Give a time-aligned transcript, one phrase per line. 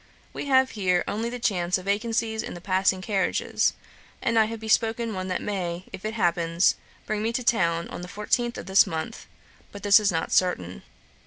[0.33, 3.73] We have here only the chance of vacancies in the passing carriages,
[4.19, 6.73] and I have bespoken one that may, if it happens,
[7.05, 9.27] bring me to town on the fourteenth of this month;
[9.71, 10.81] but this is not certain.